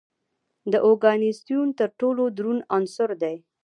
د 0.71 0.73
اوګانیسون 0.87 1.67
تر 1.79 1.89
ټولو 1.99 2.23
دروند 2.37 2.61
عنصر 2.75 3.09
دی. 3.21 3.35